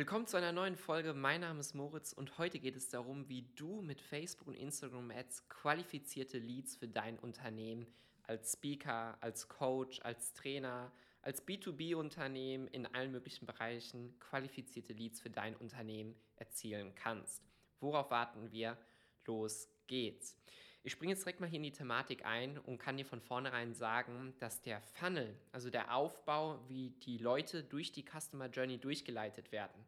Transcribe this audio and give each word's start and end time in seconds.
Willkommen 0.00 0.26
zu 0.26 0.38
einer 0.38 0.52
neuen 0.52 0.76
Folge. 0.76 1.12
Mein 1.12 1.42
Name 1.42 1.60
ist 1.60 1.74
Moritz 1.74 2.14
und 2.14 2.38
heute 2.38 2.58
geht 2.58 2.74
es 2.74 2.88
darum, 2.88 3.28
wie 3.28 3.44
du 3.54 3.82
mit 3.82 4.00
Facebook 4.00 4.48
und 4.48 4.54
Instagram 4.54 5.10
Ads 5.10 5.46
qualifizierte 5.50 6.38
Leads 6.38 6.74
für 6.74 6.88
dein 6.88 7.18
Unternehmen 7.18 7.86
als 8.22 8.54
Speaker, 8.54 9.18
als 9.20 9.50
Coach, 9.50 10.00
als 10.00 10.32
Trainer, 10.32 10.90
als 11.20 11.46
B2B-Unternehmen 11.46 12.66
in 12.68 12.86
allen 12.86 13.12
möglichen 13.12 13.44
Bereichen 13.44 14.18
qualifizierte 14.20 14.94
Leads 14.94 15.20
für 15.20 15.28
dein 15.28 15.54
Unternehmen 15.54 16.14
erzielen 16.36 16.94
kannst. 16.94 17.42
Worauf 17.80 18.10
warten 18.10 18.50
wir? 18.52 18.78
Los 19.26 19.68
geht's. 19.86 20.34
Ich 20.82 20.92
springe 20.92 21.12
jetzt 21.12 21.26
direkt 21.26 21.40
mal 21.40 21.46
hier 21.46 21.58
in 21.58 21.64
die 21.64 21.72
Thematik 21.72 22.24
ein 22.24 22.56
und 22.56 22.78
kann 22.78 22.96
dir 22.96 23.04
von 23.04 23.20
vornherein 23.20 23.74
sagen, 23.74 24.32
dass 24.38 24.62
der 24.62 24.80
Funnel, 24.80 25.36
also 25.52 25.68
der 25.68 25.94
Aufbau, 25.94 26.58
wie 26.68 26.90
die 27.02 27.18
Leute 27.18 27.62
durch 27.62 27.92
die 27.92 28.02
Customer 28.02 28.46
Journey 28.46 28.78
durchgeleitet 28.78 29.52
werden, 29.52 29.84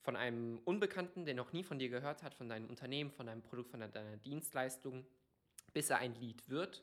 von 0.00 0.16
einem 0.16 0.58
Unbekannten, 0.64 1.26
der 1.26 1.34
noch 1.34 1.52
nie 1.52 1.64
von 1.64 1.78
dir 1.78 1.90
gehört 1.90 2.22
hat, 2.22 2.32
von 2.32 2.48
deinem 2.48 2.66
Unternehmen, 2.70 3.10
von 3.10 3.26
deinem 3.26 3.42
Produkt, 3.42 3.70
von 3.70 3.80
deiner 3.80 4.16
Dienstleistung, 4.16 5.04
bis 5.74 5.90
er 5.90 5.98
ein 5.98 6.14
Lead 6.14 6.48
wird 6.48 6.82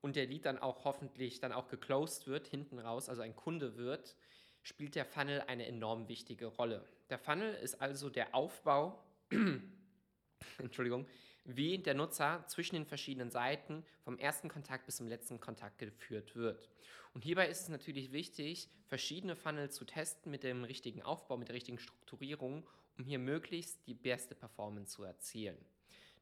und 0.00 0.16
der 0.16 0.24
Lead 0.24 0.46
dann 0.46 0.58
auch 0.58 0.86
hoffentlich 0.86 1.40
dann 1.40 1.52
auch 1.52 1.68
geclosed 1.68 2.26
wird, 2.26 2.46
hinten 2.46 2.78
raus, 2.78 3.10
also 3.10 3.20
ein 3.20 3.36
Kunde 3.36 3.76
wird, 3.76 4.16
spielt 4.62 4.94
der 4.94 5.04
Funnel 5.04 5.42
eine 5.42 5.66
enorm 5.66 6.08
wichtige 6.08 6.46
Rolle. 6.46 6.82
Der 7.10 7.18
Funnel 7.18 7.52
ist 7.56 7.82
also 7.82 8.08
der 8.08 8.34
Aufbau, 8.34 9.04
Entschuldigung, 10.58 11.06
wie 11.44 11.78
der 11.78 11.94
Nutzer 11.94 12.44
zwischen 12.46 12.76
den 12.76 12.86
verschiedenen 12.86 13.30
Seiten 13.30 13.84
vom 14.04 14.18
ersten 14.18 14.48
Kontakt 14.48 14.86
bis 14.86 14.96
zum 14.96 15.08
letzten 15.08 15.40
Kontakt 15.40 15.78
geführt 15.78 16.36
wird. 16.36 16.68
Und 17.14 17.24
hierbei 17.24 17.48
ist 17.48 17.62
es 17.62 17.68
natürlich 17.68 18.12
wichtig, 18.12 18.70
verschiedene 18.86 19.36
Funnels 19.36 19.74
zu 19.74 19.84
testen 19.84 20.30
mit 20.30 20.44
dem 20.44 20.64
richtigen 20.64 21.02
Aufbau, 21.02 21.36
mit 21.36 21.48
der 21.48 21.56
richtigen 21.56 21.78
Strukturierung, 21.78 22.66
um 22.96 23.04
hier 23.04 23.18
möglichst 23.18 23.86
die 23.86 23.94
beste 23.94 24.34
Performance 24.34 24.92
zu 24.92 25.02
erzielen. 25.02 25.58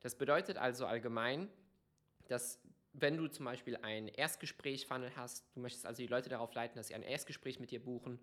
Das 0.01 0.17
bedeutet 0.17 0.57
also 0.57 0.87
allgemein, 0.87 1.49
dass 2.29 2.61
wenn 2.93 3.17
du 3.17 3.29
zum 3.29 3.45
Beispiel 3.45 3.77
ein 3.77 4.09
Erstgespräch-Funnel 4.09 5.15
hast, 5.15 5.45
du 5.55 5.61
möchtest 5.61 5.87
also 5.87 6.03
die 6.03 6.09
Leute 6.09 6.29
darauf 6.29 6.53
leiten, 6.55 6.77
dass 6.77 6.89
sie 6.89 6.95
ein 6.95 7.03
Erstgespräch 7.03 7.61
mit 7.61 7.71
dir 7.71 7.83
buchen 7.83 8.21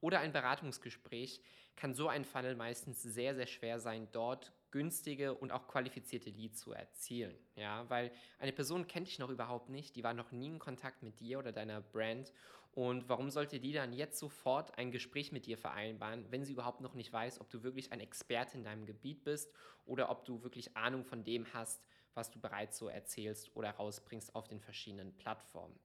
oder 0.00 0.20
ein 0.20 0.32
Beratungsgespräch, 0.32 1.42
kann 1.74 1.94
so 1.94 2.08
ein 2.08 2.24
Funnel 2.24 2.54
meistens 2.54 3.02
sehr, 3.02 3.34
sehr 3.34 3.46
schwer 3.46 3.78
sein, 3.78 4.08
dort 4.12 4.52
günstige 4.76 5.32
und 5.32 5.52
auch 5.52 5.68
qualifizierte 5.68 6.28
Leads 6.28 6.60
zu 6.60 6.74
erzielen. 6.74 7.34
Ja, 7.54 7.88
weil 7.88 8.12
eine 8.38 8.52
Person 8.52 8.86
kennt 8.86 9.06
dich 9.06 9.18
noch 9.18 9.30
überhaupt 9.30 9.70
nicht, 9.70 9.96
die 9.96 10.04
war 10.04 10.12
noch 10.12 10.32
nie 10.32 10.48
in 10.48 10.58
Kontakt 10.58 11.02
mit 11.02 11.18
dir 11.18 11.38
oder 11.38 11.50
deiner 11.50 11.80
Brand. 11.80 12.30
Und 12.72 13.08
warum 13.08 13.30
sollte 13.30 13.58
die 13.58 13.72
dann 13.72 13.94
jetzt 13.94 14.18
sofort 14.18 14.76
ein 14.76 14.90
Gespräch 14.90 15.32
mit 15.32 15.46
dir 15.46 15.56
vereinbaren, 15.56 16.26
wenn 16.30 16.44
sie 16.44 16.52
überhaupt 16.52 16.82
noch 16.82 16.92
nicht 16.92 17.10
weiß, 17.10 17.40
ob 17.40 17.48
du 17.48 17.62
wirklich 17.62 17.90
ein 17.90 18.00
Experte 18.00 18.58
in 18.58 18.64
deinem 18.64 18.84
Gebiet 18.84 19.24
bist 19.24 19.50
oder 19.86 20.10
ob 20.10 20.26
du 20.26 20.42
wirklich 20.42 20.76
Ahnung 20.76 21.06
von 21.06 21.24
dem 21.24 21.46
hast, 21.54 21.82
was 22.12 22.30
du 22.30 22.38
bereits 22.38 22.76
so 22.76 22.88
erzählst 22.88 23.56
oder 23.56 23.70
rausbringst 23.70 24.34
auf 24.34 24.46
den 24.46 24.60
verschiedenen 24.60 25.16
Plattformen. 25.16 25.80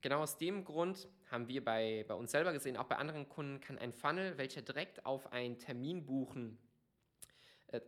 Genau 0.00 0.22
aus 0.22 0.38
dem 0.38 0.64
Grund 0.64 1.08
haben 1.30 1.48
wir 1.48 1.62
bei, 1.62 2.06
bei 2.08 2.14
uns 2.14 2.30
selber 2.30 2.54
gesehen, 2.54 2.78
auch 2.78 2.84
bei 2.84 2.96
anderen 2.96 3.28
Kunden 3.28 3.60
kann 3.60 3.76
ein 3.76 3.92
Funnel, 3.92 4.38
welcher 4.38 4.62
direkt 4.62 5.04
auf 5.04 5.30
ein 5.30 5.58
Termin 5.58 6.06
buchen 6.06 6.58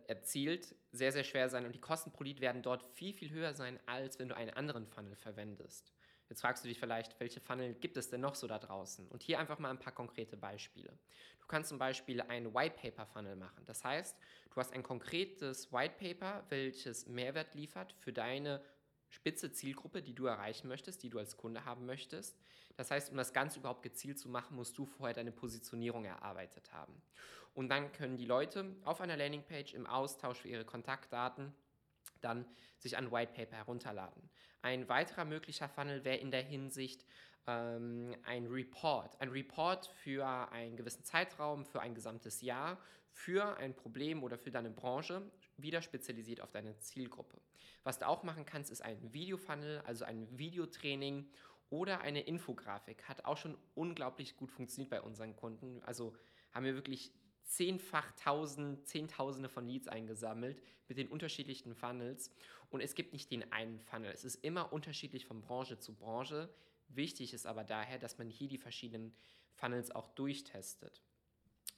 erzielt, 0.07 0.75
sehr, 0.91 1.11
sehr 1.11 1.23
schwer 1.23 1.49
sein 1.49 1.65
und 1.65 1.73
die 1.73 1.81
Kosten 1.81 2.11
pro 2.11 2.23
Lead 2.23 2.41
werden 2.41 2.61
dort 2.61 2.83
viel, 2.83 3.13
viel 3.13 3.29
höher 3.31 3.53
sein, 3.53 3.79
als 3.85 4.19
wenn 4.19 4.29
du 4.29 4.35
einen 4.35 4.51
anderen 4.51 4.87
Funnel 4.87 5.15
verwendest. 5.15 5.93
Jetzt 6.29 6.41
fragst 6.41 6.63
du 6.63 6.67
dich 6.67 6.79
vielleicht, 6.79 7.19
welche 7.19 7.39
Funnel 7.39 7.73
gibt 7.73 7.95
es 7.95 8.09
denn 8.09 8.21
noch 8.21 8.35
so 8.35 8.47
da 8.47 8.59
draußen? 8.59 9.07
Und 9.07 9.23
hier 9.23 9.39
einfach 9.39 9.59
mal 9.59 9.69
ein 9.69 9.79
paar 9.79 9.93
konkrete 9.93 10.35
Beispiele. 10.35 10.91
Du 11.39 11.47
kannst 11.47 11.69
zum 11.69 11.77
Beispiel 11.77 12.21
einen 12.21 12.53
White 12.53 12.75
Paper 12.81 13.05
Funnel 13.05 13.37
machen. 13.37 13.63
Das 13.65 13.83
heißt, 13.83 14.17
du 14.53 14.55
hast 14.57 14.73
ein 14.73 14.83
konkretes 14.83 15.71
White 15.71 15.95
Paper, 15.97 16.43
welches 16.49 17.07
Mehrwert 17.07 17.55
liefert 17.55 17.93
für 17.93 18.11
deine 18.11 18.61
spitze 19.09 19.51
Zielgruppe, 19.51 20.01
die 20.01 20.13
du 20.13 20.25
erreichen 20.25 20.67
möchtest, 20.67 21.03
die 21.03 21.09
du 21.09 21.19
als 21.19 21.37
Kunde 21.37 21.65
haben 21.65 21.85
möchtest. 21.85 22.37
Das 22.75 22.91
heißt, 22.91 23.09
um 23.09 23.17
das 23.17 23.33
Ganze 23.33 23.59
überhaupt 23.59 23.83
gezielt 23.83 24.19
zu 24.19 24.29
machen, 24.29 24.55
musst 24.55 24.77
du 24.77 24.85
vorher 24.85 25.15
deine 25.15 25.31
Positionierung 25.31 26.05
erarbeitet 26.05 26.71
haben. 26.73 27.01
Und 27.53 27.69
dann 27.69 27.91
können 27.91 28.17
die 28.17 28.25
Leute 28.25 28.75
auf 28.83 29.01
einer 29.01 29.17
Landingpage 29.17 29.73
im 29.73 29.87
Austausch 29.87 30.39
für 30.39 30.47
ihre 30.47 30.65
Kontaktdaten 30.65 31.53
dann 32.21 32.45
sich 32.77 32.97
ein 32.97 33.11
White 33.11 33.33
Paper 33.33 33.57
herunterladen. 33.57 34.29
Ein 34.61 34.89
weiterer 34.89 35.25
möglicher 35.25 35.69
Funnel 35.69 36.03
wäre 36.03 36.17
in 36.17 36.31
der 36.31 36.43
Hinsicht 36.43 37.05
ähm, 37.47 38.15
ein 38.23 38.45
Report. 38.47 39.19
Ein 39.19 39.29
Report 39.29 39.87
für 39.87 40.27
einen 40.51 40.77
gewissen 40.77 41.03
Zeitraum, 41.03 41.65
für 41.65 41.81
ein 41.81 41.95
gesamtes 41.95 42.41
Jahr, 42.41 42.77
für 43.11 43.57
ein 43.57 43.75
Problem 43.75 44.23
oder 44.23 44.37
für 44.37 44.51
deine 44.51 44.69
Branche, 44.69 45.21
wieder 45.57 45.81
spezialisiert 45.81 46.41
auf 46.41 46.51
deine 46.51 46.77
Zielgruppe. 46.77 47.39
Was 47.83 47.99
du 47.99 48.07
auch 48.07 48.23
machen 48.23 48.45
kannst, 48.45 48.69
ist 48.69 48.81
ein 48.81 49.13
Video-Funnel, 49.13 49.81
also 49.85 50.05
ein 50.05 50.27
Videotraining 50.37 51.27
oder 51.69 52.01
eine 52.01 52.21
Infografik. 52.21 53.03
Hat 53.07 53.25
auch 53.25 53.37
schon 53.37 53.57
unglaublich 53.75 54.37
gut 54.37 54.51
funktioniert 54.51 54.89
bei 54.89 55.01
unseren 55.01 55.35
Kunden. 55.35 55.81
Also 55.83 56.13
haben 56.51 56.65
wir 56.65 56.75
wirklich 56.75 57.11
zehnfach 57.43 58.11
tausend, 58.11 58.85
zehntausende 58.87 59.49
von 59.49 59.65
Leads 59.67 59.87
eingesammelt 59.87 60.61
mit 60.87 60.97
den 60.97 61.07
unterschiedlichen 61.07 61.75
Funnels. 61.75 62.31
Und 62.69 62.81
es 62.81 62.93
gibt 62.93 63.13
nicht 63.13 63.31
den 63.31 63.51
einen 63.51 63.79
Funnel. 63.79 64.11
Es 64.11 64.25
ist 64.25 64.43
immer 64.43 64.73
unterschiedlich 64.73 65.25
von 65.25 65.41
Branche 65.41 65.79
zu 65.79 65.95
Branche. 65.95 66.49
Wichtig 66.89 67.33
ist 67.33 67.45
aber 67.45 67.63
daher, 67.63 67.99
dass 67.99 68.17
man 68.17 68.29
hier 68.29 68.47
die 68.47 68.57
verschiedenen 68.57 69.13
Funnels 69.55 69.91
auch 69.91 70.09
durchtestet. 70.09 71.01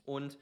Und 0.06 0.38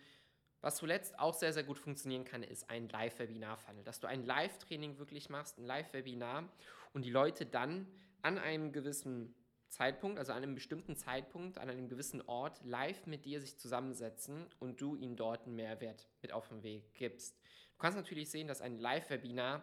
was 0.62 0.78
zuletzt 0.78 1.20
auch 1.20 1.34
sehr, 1.34 1.54
sehr 1.54 1.64
gut 1.64 1.78
funktionieren 1.78 2.26
kann, 2.26 2.44
ist 2.44 2.70
ein 2.70 2.90
Live-Webinar-Funnel, 2.90 3.84
dass 3.84 4.00
du 4.00 4.08
ein 4.08 4.26
Live-Training 4.26 4.98
wirklich 4.98 5.30
machst, 5.30 5.58
ein 5.58 5.66
Live-Webinar 5.66 6.50
und 6.94 7.06
die 7.06 7.12
Leute 7.12 7.46
dann 7.46 7.88
an 8.22 8.38
einem 8.38 8.72
gewissen 8.72 9.36
Zeitpunkt, 9.70 10.18
also 10.18 10.32
an 10.32 10.44
einem 10.44 10.56
bestimmten 10.56 10.96
Zeitpunkt, 10.96 11.58
an 11.58 11.70
einem 11.70 11.90
gewissen 11.90 12.22
Ort 12.28 12.62
live 12.64 13.06
mit 13.06 13.26
dir 13.26 13.42
sich 13.42 13.58
zusammensetzen 13.58 14.48
und 14.60 14.82
du 14.82 14.96
ihnen 14.96 15.16
dort 15.16 15.46
einen 15.46 15.56
Mehrwert 15.56 16.08
mit 16.22 16.32
auf 16.32 16.48
den 16.48 16.64
Weg 16.64 16.96
gibst. 16.96 17.38
Du 17.74 17.78
kannst 17.80 17.98
natürlich 17.98 18.30
sehen, 18.30 18.48
dass 18.48 18.62
ein 18.62 18.80
Live-Webinar 18.80 19.62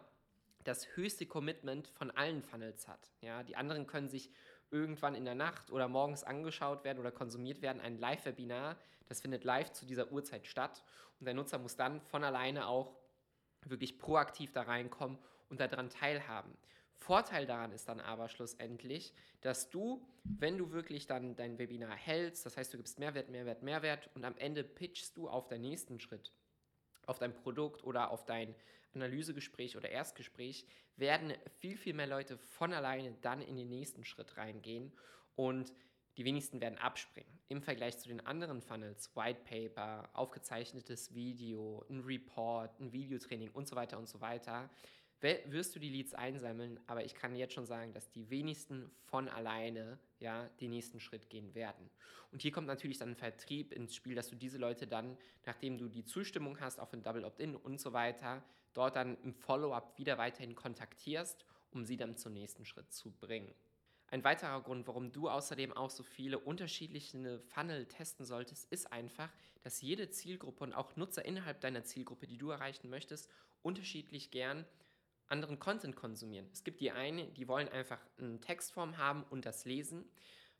das 0.63 0.95
höchste 0.95 1.25
Commitment 1.25 1.87
von 1.89 2.11
allen 2.11 2.41
Funnels 2.41 2.87
hat. 2.87 3.11
Ja, 3.21 3.43
die 3.43 3.55
anderen 3.55 3.87
können 3.87 4.09
sich 4.09 4.31
irgendwann 4.71 5.15
in 5.15 5.25
der 5.25 5.35
Nacht 5.35 5.71
oder 5.71 5.87
morgens 5.87 6.23
angeschaut 6.23 6.83
werden 6.83 6.99
oder 6.99 7.11
konsumiert 7.11 7.61
werden. 7.61 7.81
Ein 7.81 7.97
Live-Webinar, 7.97 8.77
das 9.07 9.21
findet 9.21 9.43
live 9.43 9.71
zu 9.71 9.85
dieser 9.85 10.11
Uhrzeit 10.11 10.47
statt 10.47 10.83
und 11.19 11.25
der 11.25 11.33
Nutzer 11.33 11.57
muss 11.59 11.75
dann 11.75 12.01
von 12.01 12.23
alleine 12.23 12.67
auch 12.67 12.95
wirklich 13.65 13.97
proaktiv 13.97 14.51
da 14.51 14.63
reinkommen 14.63 15.17
und 15.49 15.59
daran 15.59 15.89
teilhaben. 15.89 16.55
Vorteil 16.97 17.45
daran 17.45 17.71
ist 17.71 17.87
dann 17.87 17.99
aber 17.99 18.29
schlussendlich, 18.29 19.13
dass 19.41 19.69
du, 19.69 20.07
wenn 20.23 20.57
du 20.57 20.71
wirklich 20.71 21.07
dann 21.07 21.35
dein 21.35 21.57
Webinar 21.59 21.95
hältst, 21.95 22.45
das 22.45 22.57
heißt, 22.57 22.73
du 22.73 22.77
gibst 22.77 22.99
Mehrwert, 22.99 23.29
Mehrwert, 23.29 23.63
Mehrwert 23.63 24.09
und 24.15 24.25
am 24.25 24.37
Ende 24.37 24.63
pitchst 24.63 25.17
du 25.17 25.29
auf 25.29 25.47
deinen 25.47 25.61
nächsten 25.61 25.99
Schritt, 25.99 26.31
auf 27.07 27.19
dein 27.19 27.33
Produkt 27.33 27.83
oder 27.83 28.11
auf 28.11 28.25
dein 28.25 28.55
Analysegespräch 28.93 29.75
oder 29.77 29.89
Erstgespräch, 29.89 30.65
werden 30.95 31.33
viel, 31.57 31.77
viel 31.77 31.93
mehr 31.93 32.07
Leute 32.07 32.37
von 32.37 32.73
alleine 32.73 33.13
dann 33.21 33.41
in 33.41 33.57
den 33.57 33.69
nächsten 33.69 34.05
Schritt 34.05 34.37
reingehen 34.37 34.91
und 35.35 35.73
die 36.17 36.23
wenigsten 36.23 36.61
werden 36.61 36.77
abspringen. 36.77 37.39
Im 37.49 37.61
Vergleich 37.61 37.97
zu 37.99 38.07
den 38.07 38.25
anderen 38.25 38.61
Funnels, 38.61 39.13
White 39.15 39.41
Paper, 39.43 40.09
aufgezeichnetes 40.13 41.13
Video, 41.13 41.85
ein 41.89 42.01
Report, 42.01 42.79
ein 42.79 42.93
Videotraining 42.93 43.51
und 43.51 43.67
so 43.67 43.75
weiter 43.75 43.97
und 43.97 44.07
so 44.07 44.21
weiter, 44.21 44.69
wirst 45.21 45.75
du 45.75 45.79
die 45.79 45.89
Leads 45.89 46.13
einsammeln, 46.13 46.79
aber 46.87 47.03
ich 47.03 47.15
kann 47.15 47.35
jetzt 47.35 47.53
schon 47.53 47.65
sagen, 47.65 47.93
dass 47.93 48.11
die 48.11 48.29
wenigsten 48.29 48.91
von 49.05 49.27
alleine 49.27 49.97
ja, 50.19 50.47
den 50.61 50.71
nächsten 50.71 50.99
Schritt 50.99 51.29
gehen 51.29 51.55
werden. 51.55 51.89
Und 52.31 52.41
hier 52.41 52.51
kommt 52.51 52.67
natürlich 52.67 52.97
dann 52.97 53.15
Vertrieb 53.15 53.71
ins 53.71 53.95
Spiel, 53.95 54.15
dass 54.15 54.29
du 54.29 54.35
diese 54.35 54.57
Leute 54.57 54.87
dann, 54.87 55.17
nachdem 55.45 55.77
du 55.77 55.87
die 55.87 56.03
Zustimmung 56.03 56.59
hast, 56.59 56.79
auch 56.79 56.89
für 56.89 56.97
ein 56.97 57.03
Double 57.03 57.23
Opt-in 57.23 57.55
und 57.55 57.79
so 57.79 57.93
weiter, 57.93 58.43
dort 58.73 58.95
dann 58.95 59.17
im 59.23 59.33
Follow-up 59.33 59.97
wieder 59.97 60.17
weiterhin 60.17 60.53
kontaktierst, 60.53 61.45
um 61.71 61.85
sie 61.85 61.97
dann 61.97 62.17
zum 62.17 62.33
nächsten 62.33 62.65
Schritt 62.65 62.91
zu 62.91 63.11
bringen. 63.11 63.53
Ein 64.07 64.23
weiterer 64.23 64.61
Grund, 64.61 64.85
warum 64.87 65.11
du 65.11 65.29
außerdem 65.29 65.73
auch 65.73 65.89
so 65.89 66.03
viele 66.03 66.37
unterschiedliche 66.39 67.39
Funnel 67.39 67.87
testen 67.87 68.25
solltest, 68.25 68.71
ist 68.71 68.91
einfach, 68.91 69.29
dass 69.63 69.81
jede 69.81 70.09
Zielgruppe 70.09 70.63
und 70.63 70.73
auch 70.73 70.95
Nutzer 70.95 71.25
innerhalb 71.25 71.59
deiner 71.61 71.83
Zielgruppe, 71.83 72.27
die 72.27 72.37
du 72.37 72.49
erreichen 72.51 72.89
möchtest, 72.89 73.29
unterschiedlich 73.63 74.29
gern 74.29 74.65
anderen 75.27 75.59
Content 75.59 75.95
konsumieren. 75.95 76.47
Es 76.51 76.63
gibt 76.63 76.81
die 76.81 76.91
einen, 76.91 77.33
die 77.33 77.47
wollen 77.47 77.67
einfach 77.69 77.99
eine 78.17 78.39
Textform 78.39 78.97
haben 78.97 79.23
und 79.29 79.45
das 79.45 79.65
lesen, 79.65 80.05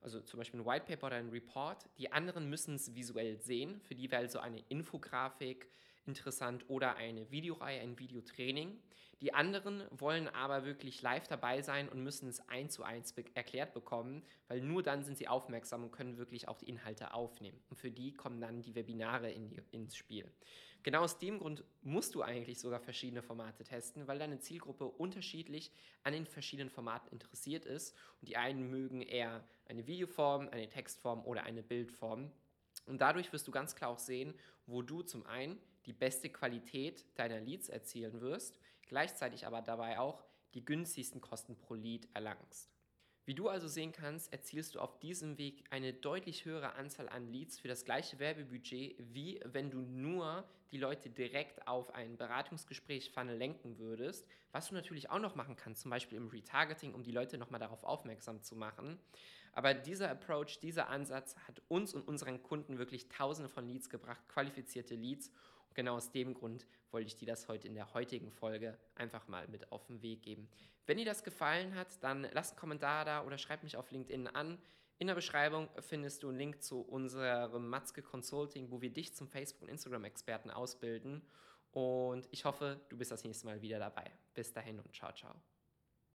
also 0.01 0.19
zum 0.21 0.37
Beispiel 0.37 0.59
ein 0.59 0.65
White 0.65 0.85
Paper 0.85 1.07
oder 1.07 1.15
ein 1.15 1.29
Report. 1.29 1.85
Die 1.97 2.11
anderen 2.11 2.49
müssen 2.49 2.75
es 2.75 2.93
visuell 2.93 3.39
sehen, 3.39 3.81
für 3.81 3.95
die 3.95 4.11
wäre 4.11 4.21
also 4.21 4.39
eine 4.39 4.59
Infografik, 4.69 5.67
interessant 6.07 6.65
oder 6.69 6.95
eine 6.95 7.31
Videoreihe, 7.31 7.81
ein 7.81 7.99
Videotraining. 7.99 8.79
Die 9.21 9.33
anderen 9.33 9.83
wollen 9.91 10.27
aber 10.27 10.65
wirklich 10.65 11.01
live 11.01 11.27
dabei 11.27 11.61
sein 11.61 11.87
und 11.87 12.03
müssen 12.03 12.27
es 12.27 12.47
eins 12.49 12.73
zu 12.73 12.83
eins 12.83 13.13
be 13.13 13.23
erklärt 13.33 13.73
bekommen, 13.73 14.23
weil 14.47 14.61
nur 14.61 14.83
dann 14.83 15.03
sind 15.03 15.17
sie 15.17 15.27
aufmerksam 15.27 15.83
und 15.83 15.91
können 15.91 16.17
wirklich 16.17 16.47
auch 16.47 16.57
die 16.57 16.69
Inhalte 16.69 17.13
aufnehmen. 17.13 17.59
Und 17.69 17.77
für 17.77 17.91
die 17.91 18.13
kommen 18.13 18.41
dann 18.41 18.61
die 18.61 18.75
Webinare 18.75 19.31
in 19.31 19.47
die, 19.47 19.61
ins 19.71 19.95
Spiel. 19.95 20.29
Genau 20.83 21.01
aus 21.01 21.17
dem 21.17 21.39
Grund 21.39 21.63
musst 21.81 22.13
du 22.13 22.21
eigentlich 22.21 22.59
sogar 22.59 22.79
verschiedene 22.79 23.23
Formate 23.23 23.63
testen, 23.63 24.07
weil 24.07 24.19
deine 24.19 24.37
Zielgruppe 24.37 24.85
unterschiedlich 24.85 25.71
an 26.03 26.13
den 26.13 26.27
verschiedenen 26.27 26.69
Formaten 26.69 27.11
interessiert 27.11 27.65
ist. 27.65 27.95
Und 28.21 28.29
die 28.29 28.37
einen 28.37 28.69
mögen 28.69 29.01
eher 29.01 29.43
eine 29.67 29.87
Videoform, 29.87 30.49
eine 30.49 30.69
Textform 30.69 31.25
oder 31.25 31.41
eine 31.41 31.63
Bildform. 31.63 32.31
Und 32.85 33.01
dadurch 33.01 33.31
wirst 33.33 33.47
du 33.47 33.51
ganz 33.51 33.75
klar 33.75 33.89
auch 33.89 33.99
sehen, 33.99 34.33
wo 34.67 34.81
du 34.81 35.01
zum 35.01 35.25
einen 35.25 35.59
die 35.85 35.93
beste 35.93 36.29
Qualität 36.29 37.05
deiner 37.15 37.39
Leads 37.39 37.69
erzielen 37.69 38.21
wirst, 38.21 38.57
gleichzeitig 38.87 39.45
aber 39.45 39.61
dabei 39.61 39.99
auch 39.99 40.23
die 40.53 40.63
günstigsten 40.63 41.21
Kosten 41.21 41.57
pro 41.57 41.73
Lead 41.73 42.07
erlangst. 42.13 42.71
Wie 43.25 43.33
du 43.33 43.49
also 43.49 43.67
sehen 43.67 43.91
kannst, 43.91 44.31
erzielst 44.31 44.75
du 44.75 44.79
auf 44.79 44.99
diesem 44.99 45.39
Weg 45.39 45.63
eine 45.71 45.93
deutlich 45.93 46.45
höhere 46.45 46.75
Anzahl 46.75 47.09
an 47.09 47.27
Leads 47.27 47.59
für 47.59 47.67
das 47.67 47.83
gleiche 47.83 48.19
Werbebudget, 48.19 48.97
wie 48.99 49.39
wenn 49.45 49.71
du 49.71 49.81
nur 49.81 50.47
die 50.69 50.77
Leute 50.77 51.09
direkt 51.09 51.67
auf 51.67 51.91
ein 51.95 52.17
Beratungsgespräch-Funnel 52.17 53.35
lenken 53.35 53.79
würdest, 53.79 54.27
was 54.51 54.69
du 54.69 54.75
natürlich 54.75 55.09
auch 55.09 55.19
noch 55.19 55.33
machen 55.33 55.55
kannst, 55.55 55.81
zum 55.81 55.89
Beispiel 55.89 56.19
im 56.19 56.27
Retargeting, 56.27 56.93
um 56.93 57.01
die 57.01 57.11
Leute 57.11 57.39
nochmal 57.39 57.59
darauf 57.59 57.83
aufmerksam 57.83 58.43
zu 58.43 58.55
machen. 58.55 58.99
Aber 59.55 59.73
dieser 59.73 60.11
Approach, 60.11 60.59
dieser 60.59 60.89
Ansatz 60.89 61.35
hat 61.47 61.61
uns 61.69 61.93
und 61.93 62.07
unseren 62.07 62.43
Kunden 62.43 62.77
wirklich 62.77 63.07
tausende 63.07 63.49
von 63.49 63.67
Leads 63.67 63.89
gebracht, 63.89 64.21
qualifizierte 64.27 64.95
Leads. 64.95 65.29
Und 65.69 65.75
genau 65.75 65.95
aus 65.95 66.11
dem 66.11 66.33
Grund 66.33 66.67
wollte 66.91 67.07
ich 67.07 67.15
dir 67.15 67.25
das 67.25 67.47
heute 67.47 67.67
in 67.67 67.73
der 67.73 67.93
heutigen 67.93 68.31
Folge 68.31 68.77
einfach 68.95 69.27
mal 69.29 69.47
mit 69.47 69.71
auf 69.71 69.87
den 69.87 70.01
Weg 70.01 70.23
geben. 70.23 70.49
Wenn 70.85 70.97
dir 70.97 71.05
das 71.05 71.23
gefallen 71.23 71.73
hat, 71.73 71.87
dann 72.03 72.27
lass 72.33 72.51
einen 72.51 72.59
Kommentar 72.59 73.05
da 73.05 73.23
oder 73.23 73.37
schreib 73.37 73.63
mich 73.63 73.77
auf 73.77 73.89
LinkedIn 73.91 74.27
an. 74.27 74.59
In 74.97 75.07
der 75.07 75.15
Beschreibung 75.15 75.69
findest 75.79 76.23
du 76.23 76.29
einen 76.29 76.37
Link 76.37 76.61
zu 76.61 76.81
unserem 76.81 77.69
Matzke 77.69 78.01
Consulting, 78.01 78.71
wo 78.71 78.81
wir 78.81 78.91
dich 78.91 79.15
zum 79.15 79.27
Facebook- 79.27 79.63
und 79.63 79.69
Instagram-Experten 79.69 80.51
ausbilden. 80.51 81.21
Und 81.71 82.27
ich 82.31 82.43
hoffe, 82.43 82.81
du 82.89 82.97
bist 82.97 83.11
das 83.11 83.23
nächste 83.23 83.45
Mal 83.45 83.61
wieder 83.61 83.79
dabei. 83.79 84.11
Bis 84.33 84.51
dahin 84.51 84.79
und 84.79 84.93
ciao, 84.93 85.13
ciao. 85.13 85.35